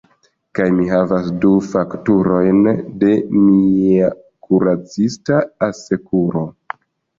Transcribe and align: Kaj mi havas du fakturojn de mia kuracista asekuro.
Kaj 0.59 0.63
mi 0.77 0.85
havas 0.91 1.27
du 1.43 1.51
fakturojn 1.73 2.65
de 3.05 3.13
mia 3.35 4.09
kuracista 4.49 5.41
asekuro. 5.71 6.47